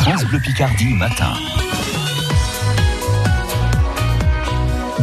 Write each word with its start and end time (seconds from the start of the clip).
France 0.00 0.24
Bleu 0.24 0.40
Picardie 0.40 0.94
matin. 0.94 1.34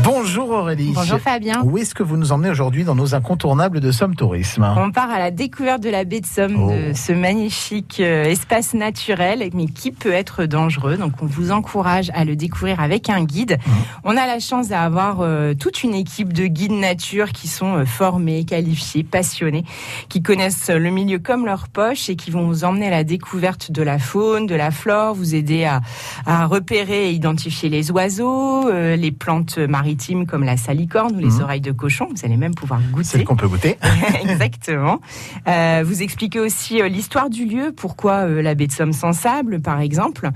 Bonjour 0.10 0.52
Aurélie. 0.52 0.94
Bonjour 0.96 1.20
Fabien. 1.20 1.62
Où 1.66 1.78
est-ce 1.78 1.94
que 1.94 2.02
vous 2.02 2.16
nous 2.16 2.32
emmenez 2.32 2.50
aujourd'hui 2.50 2.86
dans 2.86 2.96
nos 2.96 3.14
incontournables 3.14 3.82
de 3.82 3.92
Somme 3.92 4.16
Tourisme? 4.16 4.66
On 4.78 4.90
part 4.90 5.10
à 5.12 5.20
la 5.20 5.32
découverte 5.32 5.84
de 5.84 5.90
la 5.90 6.06
baie 6.06 6.22
de 6.22 6.26
Somme, 6.26 6.56
Oh. 6.58 6.72
de 6.72 6.94
ce 6.94 7.12
magnifique 7.12 7.98
euh, 8.00 8.24
espace 8.24 8.74
naturel, 8.74 9.50
mais 9.54 9.66
qui 9.66 9.92
peut 9.92 10.14
être 10.14 10.46
dangereux. 10.46 10.96
Donc 10.96 11.12
on 11.22 11.26
vous 11.26 11.52
encourage 11.52 12.10
à 12.14 12.24
le 12.24 12.38
découvrir 12.38 12.80
avec 12.80 13.10
un 13.10 13.26
guide. 13.26 13.58
Mmh. 13.58 13.72
On 14.06 14.12
a 14.12 14.26
la 14.26 14.40
chance 14.40 14.70
d'avoir 14.70 15.20
euh, 15.20 15.54
toute 15.54 15.84
une 15.84 15.94
équipe 15.94 16.32
de 16.32 16.46
guides 16.48 16.72
nature 16.72 17.34
qui 17.34 17.50
sont 17.50 17.76
euh, 17.80 17.86
formés, 17.86 18.46
qualifiés, 18.46 19.04
passionnés, 19.04 19.66
qui 20.08 20.22
connaissent 20.22 20.70
le 20.70 20.90
milieu 20.90 21.20
comme 21.20 21.46
leur 21.46 21.68
poche 21.68 22.10
et 22.10 22.16
qui 22.16 22.32
vont 22.32 22.48
vous 22.48 22.64
emmener 22.64 22.88
à 22.88 22.92
la 22.92 23.04
découverte 23.04 23.74
de 23.74 23.84
la 23.84 24.00
faune, 24.00 24.48
de 24.48 24.56
la 24.56 24.72
flore, 24.72 25.16
vous 25.16 25.36
aider 25.36 25.66
à, 25.66 25.82
à 26.26 26.46
repérer 26.46 27.10
et 27.10 27.12
identifier 27.12 27.68
les 27.68 27.92
oiseaux, 27.92 28.72
les 28.72 29.12
plantes 29.12 29.58
maritimes 29.58 29.97
comme 30.28 30.44
la 30.44 30.58
salicorne 30.58 31.16
ou 31.16 31.20
les 31.20 31.28
Mhm. 31.38 31.42
oreilles 31.42 31.62
de 31.62 31.72
cochon. 31.72 32.08
Vous 32.10 32.26
allez 32.26 32.38
même 32.38 32.56
pouvoir 32.56 32.80
Celle 32.82 32.92
goûter. 32.92 33.24
qu'on 33.24 33.36
peut 33.36 33.48
goûter. 33.48 33.78
Exactement. 34.22 35.00
Euh, 35.48 35.84
vous 35.86 36.02
expliquez 36.04 36.40
aussi 36.40 36.82
euh, 36.82 36.88
l'histoire 36.88 37.30
du 37.30 37.46
lieu, 37.46 37.74
pourquoi 37.76 38.28
euh, 38.28 38.42
la 38.42 38.56
baie 38.56 38.68
de 38.68 38.72
Somme 38.72 38.94
sans 38.94 39.14
sable, 39.14 39.62
par 39.62 39.80
exemple. 39.82 40.30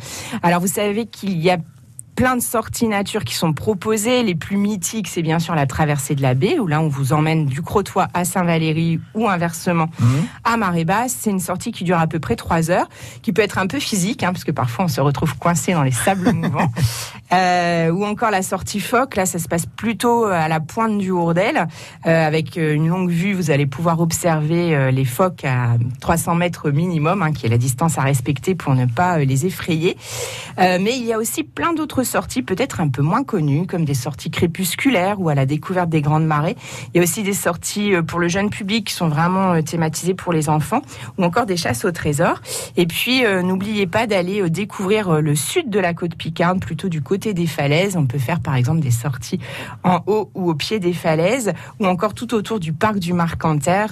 Alors, 0.43 0.59
vous 0.61 0.67
savez 0.67 1.05
qu'il 1.05 1.37
y 1.39 1.49
a 1.49 1.57
plein 2.13 2.35
de 2.35 2.41
sorties 2.41 2.87
nature 2.89 3.23
qui 3.23 3.33
sont 3.35 3.53
proposées. 3.53 4.21
Les 4.21 4.35
plus 4.35 4.57
mythiques, 4.57 5.07
c'est 5.07 5.21
bien 5.21 5.39
sûr 5.39 5.55
la 5.55 5.65
traversée 5.65 6.13
de 6.13 6.21
la 6.21 6.33
baie, 6.33 6.59
où 6.59 6.67
là, 6.67 6.81
on 6.81 6.89
vous 6.89 7.13
emmène 7.13 7.45
du 7.45 7.61
Crotoy 7.61 8.05
à 8.13 8.25
Saint-Valery 8.25 8.99
ou 9.15 9.29
inversement 9.29 9.87
Mhm. 9.99 10.07
à 10.43 10.57
marée 10.57 10.83
basse. 10.83 11.15
C'est 11.17 11.29
une 11.29 11.39
sortie 11.39 11.71
qui 11.71 11.85
dure 11.85 11.97
à 11.97 12.07
peu 12.07 12.19
près 12.19 12.35
trois 12.35 12.69
heures, 12.69 12.89
qui 13.21 13.31
peut 13.31 13.41
être 13.41 13.57
un 13.57 13.65
peu 13.65 13.79
physique, 13.79 14.23
hein, 14.23 14.33
parce 14.33 14.43
que 14.43 14.51
parfois 14.51 14.85
on 14.85 14.87
se 14.89 14.99
retrouve 14.99 15.37
coincé 15.37 15.71
dans 15.73 15.83
les 15.83 15.91
sables 15.91 16.31
mouvants. 16.33 16.69
Euh, 17.33 17.89
ou 17.91 18.03
encore 18.05 18.29
la 18.31 18.41
sortie 18.41 18.79
phoque, 18.79 19.15
là 19.15 19.25
ça 19.25 19.39
se 19.39 19.47
passe 19.47 19.65
plutôt 19.65 20.25
à 20.25 20.47
la 20.47 20.59
pointe 20.59 20.97
du 20.97 21.11
Hourdel, 21.11 21.67
euh, 22.05 22.27
avec 22.27 22.57
euh, 22.57 22.73
une 22.73 22.87
longue 22.89 23.09
vue, 23.09 23.33
vous 23.33 23.51
allez 23.51 23.65
pouvoir 23.65 24.01
observer 24.01 24.75
euh, 24.75 24.91
les 24.91 25.05
phoques 25.05 25.45
à 25.45 25.77
300 26.01 26.35
mètres 26.35 26.71
minimum, 26.71 27.21
hein, 27.21 27.31
qui 27.31 27.45
est 27.45 27.49
la 27.49 27.57
distance 27.57 27.97
à 27.97 28.01
respecter 28.01 28.55
pour 28.55 28.75
ne 28.75 28.85
pas 28.85 29.19
euh, 29.19 29.25
les 29.25 29.45
effrayer. 29.45 29.97
Euh, 30.59 30.77
mais 30.81 30.97
il 30.97 31.05
y 31.05 31.13
a 31.13 31.17
aussi 31.17 31.43
plein 31.43 31.73
d'autres 31.73 32.03
sorties, 32.03 32.41
peut-être 32.41 32.81
un 32.81 32.89
peu 32.89 33.01
moins 33.01 33.23
connues, 33.23 33.65
comme 33.65 33.85
des 33.85 33.93
sorties 33.93 34.31
crépusculaires 34.31 35.21
ou 35.21 35.29
à 35.29 35.35
la 35.35 35.45
découverte 35.45 35.89
des 35.89 36.01
grandes 36.01 36.25
marées. 36.25 36.57
Il 36.93 36.97
y 36.97 36.99
a 36.99 37.03
aussi 37.03 37.23
des 37.23 37.33
sorties 37.33 37.95
euh, 37.95 38.01
pour 38.01 38.19
le 38.19 38.27
jeune 38.27 38.49
public 38.49 38.87
qui 38.87 38.93
sont 38.93 39.07
vraiment 39.07 39.53
euh, 39.53 39.61
thématisées 39.61 40.13
pour 40.13 40.33
les 40.33 40.49
enfants, 40.49 40.81
ou 41.17 41.23
encore 41.23 41.45
des 41.45 41.57
chasses 41.57 41.85
au 41.85 41.91
trésor. 41.91 42.41
Et 42.77 42.85
puis, 42.85 43.25
euh, 43.25 43.41
n'oubliez 43.41 43.87
pas 43.87 44.07
d'aller 44.07 44.41
euh, 44.41 44.49
découvrir 44.49 45.09
euh, 45.09 45.21
le 45.21 45.35
sud 45.35 45.69
de 45.69 45.79
la 45.79 45.93
côte 45.93 46.15
Picarde, 46.15 46.59
plutôt 46.59 46.89
du 46.89 47.01
côté 47.01 47.20
des 47.21 47.47
falaises. 47.47 47.95
On 47.95 48.05
peut 48.05 48.19
faire 48.19 48.39
par 48.39 48.55
exemple 48.55 48.81
des 48.81 48.91
sorties 48.91 49.39
en 49.83 49.99
haut 50.07 50.29
ou 50.33 50.49
au 50.49 50.55
pied 50.55 50.79
des 50.79 50.93
falaises, 50.93 51.53
ou 51.79 51.85
encore 51.85 52.13
tout 52.13 52.33
autour 52.33 52.59
du 52.59 52.73
parc 52.73 52.99
du 52.99 53.13
Marcanter, 53.13 53.85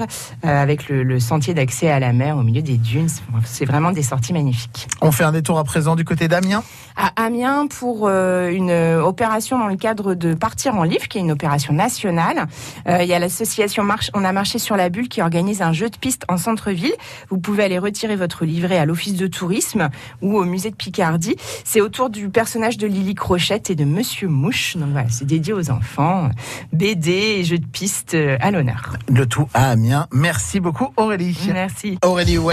euh, 0.45 0.61
avec 0.61 0.89
le, 0.89 1.03
le 1.03 1.19
sentier 1.19 1.53
d'accès 1.53 1.89
à 1.89 1.99
la 1.99 2.13
mer 2.13 2.37
au 2.37 2.43
milieu 2.43 2.61
des 2.61 2.77
dunes. 2.77 3.09
C'est 3.45 3.65
vraiment 3.65 3.91
des 3.91 4.03
sorties 4.03 4.33
magnifiques. 4.33 4.87
On 5.01 5.11
fait 5.11 5.23
un 5.23 5.31
détour 5.31 5.59
à 5.59 5.63
présent 5.63 5.95
du 5.95 6.05
côté 6.05 6.27
d'Amiens. 6.27 6.63
À 6.95 7.23
Amiens, 7.23 7.67
pour 7.67 8.07
euh, 8.07 8.49
une 8.49 8.71
opération 8.71 9.57
dans 9.57 9.67
le 9.67 9.77
cadre 9.77 10.15
de 10.15 10.33
Partir 10.33 10.75
en 10.75 10.83
livre, 10.83 11.07
qui 11.07 11.17
est 11.17 11.21
une 11.21 11.31
opération 11.31 11.73
nationale, 11.73 12.47
euh, 12.87 12.99
il 13.01 13.07
y 13.07 13.13
a 13.13 13.19
l'association 13.19 13.83
Marche, 13.83 14.09
On 14.13 14.23
a 14.23 14.31
marché 14.31 14.59
sur 14.59 14.75
la 14.75 14.89
bulle 14.89 15.07
qui 15.07 15.21
organise 15.21 15.61
un 15.61 15.73
jeu 15.73 15.89
de 15.89 15.97
piste 15.97 16.23
en 16.27 16.37
centre-ville. 16.37 16.93
Vous 17.29 17.37
pouvez 17.37 17.63
aller 17.63 17.79
retirer 17.79 18.15
votre 18.15 18.45
livret 18.45 18.77
à 18.77 18.85
l'office 18.85 19.15
de 19.15 19.27
tourisme 19.27 19.89
ou 20.21 20.37
au 20.37 20.45
musée 20.45 20.71
de 20.71 20.75
Picardie. 20.75 21.35
C'est 21.63 21.81
autour 21.81 22.09
du 22.09 22.29
personnage 22.29 22.77
de 22.77 22.87
Lily 22.87 23.15
Crochette 23.19 23.69
et 23.69 23.75
de 23.75 23.85
Monsieur 23.85 24.27
Mouche. 24.27 24.77
Donc 24.77 24.89
voilà, 24.91 25.09
c'est 25.09 25.25
dédié 25.25 25.53
aux 25.53 25.69
enfants. 25.69 26.31
BD 26.73 27.11
et 27.11 27.43
jeux 27.43 27.59
de 27.59 27.65
piste 27.65 28.15
euh, 28.15 28.37
à 28.39 28.49
l'honneur. 28.49 28.97
Le 29.09 29.27
tout 29.27 29.47
à 29.53 29.69
Amiens. 29.69 30.07
Merci 30.11 30.59
beaucoup 30.59 30.87
Aurélie. 30.97 31.37
Merci. 31.53 31.99
Aurélie 32.03 32.39